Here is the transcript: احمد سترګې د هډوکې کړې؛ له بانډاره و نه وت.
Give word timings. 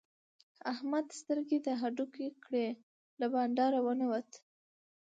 احمد 0.71 1.05
سترګې 1.19 1.57
د 1.67 1.67
هډوکې 1.81 2.27
کړې؛ 2.43 2.67
له 3.19 3.25
بانډاره 3.33 3.79
و 3.85 3.87
نه 3.99 4.05
وت. 4.11 4.29